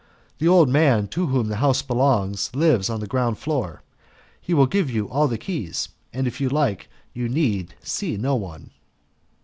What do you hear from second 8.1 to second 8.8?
no one."